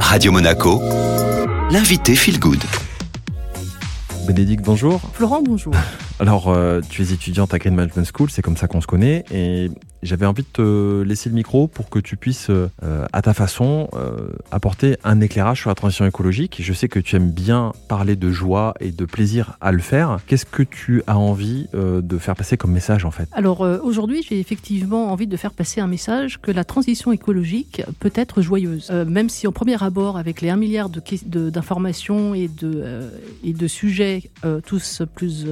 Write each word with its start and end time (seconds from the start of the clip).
Radio 0.00 0.32
Monaco, 0.32 0.80
l'invité 1.70 2.14
Feel 2.14 2.38
Good. 2.38 2.62
Bénédicte, 4.26 4.64
bonjour. 4.64 5.00
Florent, 5.12 5.42
bonjour. 5.42 5.74
Alors, 6.18 6.48
euh, 6.48 6.80
tu 6.88 7.02
es 7.02 7.12
étudiante 7.12 7.52
à 7.52 7.58
Green 7.58 7.74
Management 7.74 8.10
School, 8.12 8.30
c'est 8.30 8.42
comme 8.42 8.56
ça 8.56 8.66
qu'on 8.68 8.80
se 8.80 8.86
connaît, 8.86 9.24
et 9.30 9.70
j'avais 10.06 10.26
envie 10.26 10.42
de 10.42 10.48
te 10.52 11.02
laisser 11.02 11.28
le 11.28 11.34
micro 11.34 11.66
pour 11.68 11.90
que 11.90 11.98
tu 11.98 12.16
puisses, 12.16 12.48
euh, 12.50 12.68
à 13.12 13.22
ta 13.22 13.34
façon, 13.34 13.88
euh, 13.94 14.28
apporter 14.50 14.96
un 15.04 15.20
éclairage 15.20 15.60
sur 15.60 15.70
la 15.70 15.74
transition 15.74 16.06
écologique. 16.06 16.58
Je 16.60 16.72
sais 16.72 16.88
que 16.88 16.98
tu 16.98 17.16
aimes 17.16 17.30
bien 17.30 17.72
parler 17.88 18.16
de 18.16 18.30
joie 18.30 18.74
et 18.80 18.92
de 18.92 19.04
plaisir 19.04 19.56
à 19.60 19.72
le 19.72 19.80
faire. 19.80 20.20
Qu'est-ce 20.26 20.46
que 20.46 20.62
tu 20.62 21.02
as 21.06 21.18
envie 21.18 21.68
de 21.74 22.18
faire 22.18 22.36
passer 22.36 22.56
comme 22.56 22.72
message, 22.72 23.04
en 23.04 23.10
fait? 23.10 23.28
Alors, 23.32 23.60
aujourd'hui, 23.60 24.24
j'ai 24.28 24.40
effectivement 24.40 25.12
envie 25.12 25.26
de 25.26 25.36
faire 25.36 25.52
passer 25.52 25.80
un 25.80 25.86
message 25.86 26.40
que 26.40 26.50
la 26.50 26.64
transition 26.64 27.12
écologique 27.12 27.82
peut 28.00 28.12
être 28.14 28.42
joyeuse. 28.42 28.90
même 28.90 29.28
si, 29.28 29.46
en 29.46 29.52
premier 29.52 29.82
abord, 29.82 30.16
avec 30.16 30.40
les 30.40 30.50
1 30.50 30.56
milliard 30.56 30.88
d'informations 30.88 32.34
et, 32.34 32.48
de, 32.48 33.10
et 33.44 33.52
de 33.52 33.66
sujets 33.66 34.30
tous 34.64 35.02
plus 35.14 35.46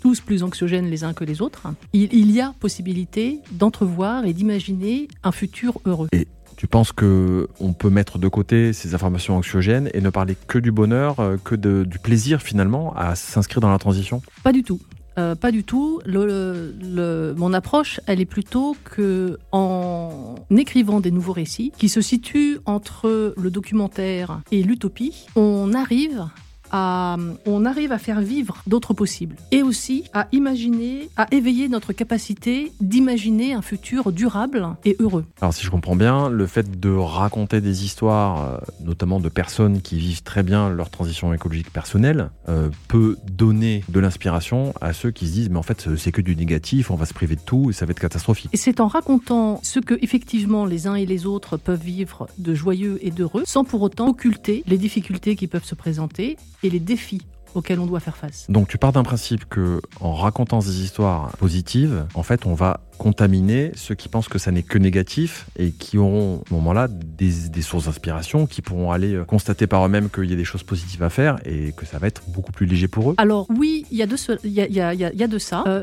tous 0.00 0.20
plus 0.20 0.42
anxiogènes 0.42 0.90
les 0.90 1.04
uns 1.04 1.12
que 1.12 1.24
les 1.24 1.42
autres, 1.42 1.66
il, 1.92 2.30
y 2.30 2.40
a 2.40 2.54
possibilité 2.58 3.40
d'entrevoir 3.60 4.24
et 4.24 4.32
d'imaginer 4.32 5.06
un 5.22 5.30
futur 5.30 5.80
heureux. 5.84 6.08
Et 6.12 6.26
tu 6.56 6.66
penses 6.66 6.92
que 6.92 7.48
on 7.60 7.72
peut 7.72 7.90
mettre 7.90 8.18
de 8.18 8.28
côté 8.28 8.72
ces 8.72 8.94
informations 8.94 9.36
anxiogènes 9.36 9.88
et 9.94 10.00
ne 10.00 10.10
parler 10.10 10.36
que 10.46 10.58
du 10.58 10.72
bonheur, 10.72 11.20
euh, 11.20 11.36
que 11.42 11.54
du 11.54 11.98
plaisir 11.98 12.42
finalement 12.42 12.92
à 12.96 13.14
s'inscrire 13.14 13.60
dans 13.60 13.70
la 13.70 13.78
transition? 13.78 14.20
Pas 14.42 14.52
du 14.52 14.62
tout. 14.62 14.80
Euh, 15.18 15.34
pas 15.34 15.52
du 15.52 15.64
tout. 15.64 16.00
mon 16.06 17.52
approche, 17.52 18.00
elle 18.06 18.20
est 18.20 18.26
plutôt 18.26 18.76
que 18.84 19.38
en 19.52 20.36
écrivant 20.50 21.00
des 21.00 21.10
nouveaux 21.10 21.32
récits 21.32 21.72
qui 21.76 21.88
se 21.88 22.00
situent 22.00 22.58
entre 22.64 23.34
le 23.36 23.50
documentaire 23.50 24.40
et 24.50 24.62
l'utopie, 24.62 25.26
on 25.36 25.74
arrive 25.74 26.26
on 26.72 27.64
arrive 27.64 27.92
à 27.92 27.98
faire 27.98 28.20
vivre 28.20 28.62
d'autres 28.66 28.94
possibles 28.94 29.36
et 29.50 29.62
aussi 29.62 30.04
à 30.12 30.28
imaginer, 30.32 31.10
à 31.16 31.26
éveiller 31.32 31.68
notre 31.68 31.92
capacité 31.92 32.72
d'imaginer 32.80 33.54
un 33.54 33.62
futur 33.62 34.12
durable 34.12 34.68
et 34.84 34.96
heureux. 34.98 35.24
Alors 35.40 35.54
si 35.54 35.64
je 35.64 35.70
comprends 35.70 35.96
bien, 35.96 36.28
le 36.28 36.46
fait 36.46 36.80
de 36.80 36.90
raconter 36.90 37.60
des 37.60 37.84
histoires, 37.84 38.44
euh, 38.44 38.58
notamment 38.84 39.20
de 39.20 39.28
personnes 39.28 39.80
qui 39.80 39.96
vivent 39.96 40.22
très 40.22 40.42
bien 40.42 40.68
leur 40.70 40.90
transition 40.90 41.32
écologique 41.32 41.72
personnelle, 41.72 42.30
euh, 42.48 42.68
peut 42.88 43.16
donner 43.30 43.84
de 43.88 44.00
l'inspiration 44.00 44.72
à 44.80 44.92
ceux 44.92 45.10
qui 45.10 45.26
se 45.26 45.32
disent 45.32 45.50
mais 45.50 45.58
en 45.58 45.62
fait 45.62 45.96
c'est 45.96 46.12
que 46.12 46.20
du 46.20 46.36
négatif, 46.36 46.90
on 46.90 46.96
va 46.96 47.06
se 47.06 47.14
priver 47.14 47.36
de 47.36 47.40
tout 47.40 47.70
et 47.70 47.72
ça 47.72 47.86
va 47.86 47.92
être 47.92 48.00
catastrophique. 48.00 48.50
Et 48.52 48.56
c'est 48.56 48.80
en 48.80 48.88
racontant 48.88 49.60
ce 49.62 49.80
que 49.80 49.94
effectivement 50.02 50.64
les 50.66 50.86
uns 50.86 50.94
et 50.94 51.06
les 51.06 51.26
autres 51.26 51.56
peuvent 51.56 51.82
vivre 51.82 52.28
de 52.38 52.54
joyeux 52.54 52.98
et 53.02 53.10
d'heureux 53.10 53.42
sans 53.46 53.64
pour 53.64 53.82
autant 53.82 54.08
occulter 54.08 54.62
les 54.66 54.78
difficultés 54.78 55.36
qui 55.36 55.46
peuvent 55.46 55.64
se 55.64 55.74
présenter 55.74 56.36
et 56.62 56.70
les 56.70 56.80
défis 56.80 57.22
auxquels 57.54 57.80
on 57.80 57.86
doit 57.86 58.00
faire 58.00 58.16
face. 58.16 58.46
Donc 58.48 58.68
tu 58.68 58.78
pars 58.78 58.92
d'un 58.92 59.02
principe 59.02 59.48
que 59.48 59.80
en 60.00 60.14
racontant 60.14 60.60
ces 60.60 60.82
histoires 60.82 61.36
positives, 61.36 62.06
en 62.14 62.22
fait, 62.22 62.46
on 62.46 62.54
va 62.54 62.80
contaminer 63.00 63.72
ceux 63.76 63.94
qui 63.94 64.10
pensent 64.10 64.28
que 64.28 64.38
ça 64.38 64.52
n'est 64.52 64.62
que 64.62 64.76
négatif 64.76 65.46
et 65.58 65.70
qui 65.70 65.96
auront, 65.96 66.42
à 66.44 66.48
ce 66.50 66.54
moment-là, 66.54 66.86
des, 66.88 67.62
sources 67.62 67.86
d'inspiration, 67.86 68.46
qui 68.46 68.60
pourront 68.60 68.92
aller 68.92 69.14
euh, 69.14 69.24
constater 69.24 69.66
par 69.66 69.86
eux-mêmes 69.86 70.10
qu'il 70.10 70.28
y 70.28 70.34
a 70.34 70.36
des 70.36 70.44
choses 70.44 70.64
positives 70.64 71.02
à 71.02 71.08
faire 71.08 71.38
et 71.46 71.72
que 71.72 71.86
ça 71.86 71.98
va 71.98 72.08
être 72.08 72.22
beaucoup 72.28 72.52
plus 72.52 72.66
léger 72.66 72.88
pour 72.88 73.10
eux. 73.10 73.14
Alors 73.16 73.46
oui, 73.48 73.86
il 73.90 73.96
y 73.96 74.02
a 74.02 74.06
de, 74.06 74.16
ça, 74.16 74.36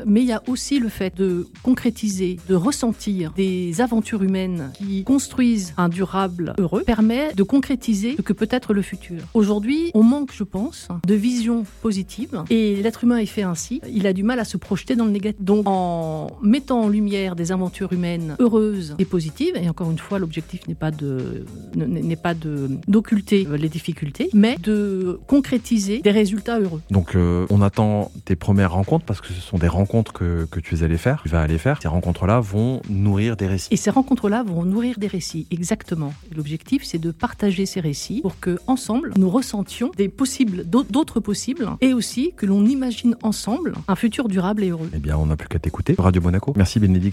mais 0.06 0.20
il 0.20 0.26
y 0.26 0.32
a 0.32 0.42
aussi 0.46 0.78
le 0.78 0.88
fait 0.88 1.16
de 1.16 1.48
concrétiser, 1.64 2.38
de 2.48 2.54
ressentir 2.54 3.32
des 3.32 3.80
aventures 3.80 4.22
humaines 4.22 4.70
qui 4.74 5.02
construisent 5.02 5.74
un 5.76 5.88
durable 5.88 6.54
heureux, 6.58 6.84
permet 6.84 7.34
de 7.34 7.42
concrétiser 7.42 8.14
ce 8.16 8.22
que 8.22 8.32
peut 8.32 8.48
être 8.50 8.74
le 8.74 8.82
futur. 8.82 9.22
Aujourd'hui, 9.34 9.90
on 9.94 10.04
manque, 10.04 10.32
je 10.32 10.44
pense, 10.44 10.86
de 11.04 11.14
vision 11.14 11.64
positive 11.82 12.44
et 12.48 12.76
l'être 12.76 13.02
humain 13.02 13.18
est 13.18 13.26
fait 13.26 13.42
ainsi. 13.42 13.80
Il 13.92 14.06
a 14.06 14.12
du 14.12 14.22
mal 14.22 14.38
à 14.38 14.44
se 14.44 14.56
projeter 14.56 14.94
dans 14.94 15.04
le 15.04 15.10
négatif. 15.10 15.42
Donc 15.42 15.66
en 15.66 16.28
mettant 16.42 16.82
en 16.82 16.88
lumière 17.08 17.36
des 17.36 17.52
aventures 17.52 17.92
humaines 17.92 18.36
heureuses 18.38 18.94
et 18.98 19.04
positives. 19.04 19.54
Et 19.56 19.68
encore 19.68 19.90
une 19.90 19.98
fois, 19.98 20.18
l'objectif 20.18 20.66
n'est 20.68 20.74
pas 20.74 20.90
de 20.90 21.44
n'est 21.74 22.16
pas 22.16 22.34
de 22.34 22.70
d'occulter 22.86 23.46
les 23.56 23.68
difficultés, 23.68 24.28
mais 24.34 24.56
de 24.62 25.18
concrétiser 25.26 26.00
des 26.00 26.10
résultats 26.10 26.60
heureux. 26.60 26.82
Donc 26.90 27.14
euh, 27.14 27.46
on 27.50 27.62
attend 27.62 28.10
tes 28.24 28.36
premières 28.36 28.72
rencontres 28.72 29.06
parce 29.06 29.20
que 29.20 29.28
ce 29.28 29.40
sont 29.40 29.58
des 29.58 29.68
rencontres 29.68 30.12
que, 30.12 30.46
que 30.50 30.60
tu 30.60 30.74
es 30.74 30.82
allé 30.82 30.98
faire, 30.98 31.20
tu 31.22 31.30
vas 31.30 31.40
aller 31.40 31.58
faire. 31.58 31.80
Ces 31.80 31.88
rencontres-là 31.88 32.40
vont 32.40 32.82
nourrir 32.90 33.36
des 33.36 33.46
récits. 33.46 33.68
Et 33.70 33.76
ces 33.76 33.90
rencontres-là 33.90 34.42
vont 34.42 34.64
nourrir 34.64 34.98
des 34.98 35.06
récits, 35.06 35.46
exactement. 35.50 36.12
L'objectif, 36.36 36.84
c'est 36.84 36.98
de 36.98 37.10
partager 37.10 37.64
ces 37.66 37.80
récits 37.80 38.20
pour 38.20 38.38
que 38.38 38.58
ensemble 38.66 39.12
nous 39.16 39.30
ressentions 39.30 39.90
des 39.96 40.08
possibles, 40.08 40.64
d'autres 40.64 41.20
possibles, 41.20 41.68
et 41.80 41.94
aussi 41.94 42.32
que 42.36 42.46
l'on 42.46 42.64
imagine 42.66 43.16
ensemble 43.22 43.74
un 43.86 43.96
futur 43.96 44.28
durable 44.28 44.62
et 44.64 44.70
heureux. 44.70 44.90
Eh 44.94 44.98
bien, 44.98 45.16
on 45.16 45.26
n'a 45.26 45.36
plus 45.36 45.48
qu'à 45.48 45.58
t'écouter. 45.58 45.94
Radio 45.98 46.20
Monaco. 46.20 46.52
Merci 46.56 46.80
Bénédicte. 46.80 46.97